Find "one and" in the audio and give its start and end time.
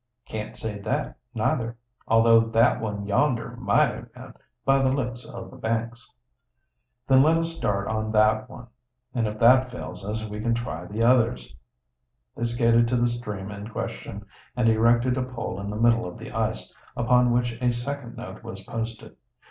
8.49-9.27